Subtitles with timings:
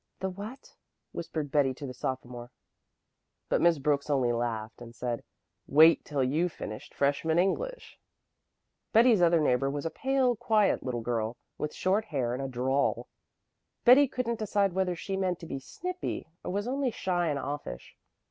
[0.19, 0.73] "The what?"
[1.11, 2.49] whispered Betty to the sophomore.
[3.49, 5.23] But Miss Brooks only laughed and said,
[5.67, 7.99] "Wait till you've finished freshman English."
[8.93, 13.09] Betty's other neighbor was a pale, quiet little girl, with short hair and a drawl.
[13.85, 17.95] Betty couldn't decide whether she meant to be "snippy" or was only shy and offish.